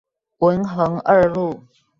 [0.39, 1.61] 文橫二路